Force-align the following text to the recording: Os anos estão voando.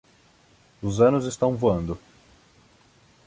Os 0.81 0.99
anos 0.99 1.25
estão 1.27 1.55
voando. 1.55 1.95